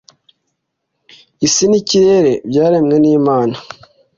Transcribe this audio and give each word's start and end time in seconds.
isi 1.45 1.63
n'ikirere 1.67 2.31
byaremwe 2.49 2.95
n'imana 3.03 3.55